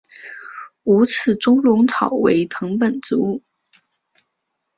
[0.81, 3.43] 无刺猪笼草为藤本植物。